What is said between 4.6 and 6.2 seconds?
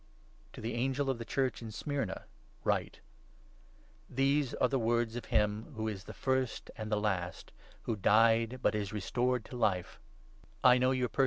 the words of him who is the